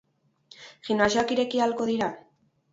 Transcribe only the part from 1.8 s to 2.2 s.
dira?